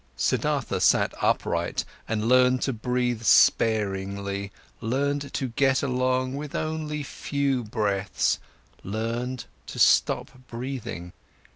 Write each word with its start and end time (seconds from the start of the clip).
Siddhartha 0.17 0.79
sat 0.81 1.13
upright 1.21 1.85
and 2.07 2.27
learned 2.27 2.63
to 2.63 2.73
breathe 2.73 3.21
sparingly, 3.21 4.51
learned 4.81 5.31
to 5.35 5.49
get 5.49 5.83
along 5.83 6.33
with 6.35 6.55
only 6.55 7.03
few 7.03 7.63
breathes, 7.63 8.39
learned 8.83 9.45
to 9.67 9.77
stop 9.77 10.31
breathing. 10.47 11.13